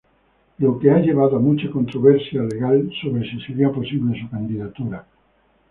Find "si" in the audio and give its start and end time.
3.29-3.39